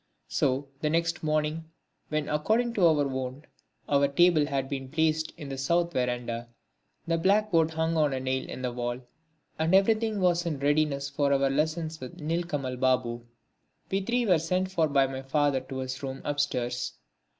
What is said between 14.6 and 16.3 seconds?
for by my father to his room